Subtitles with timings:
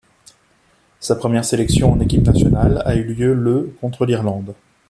[0.99, 4.55] Sa première sélection en équipe nationale a eu lieu le contre l'Irlande.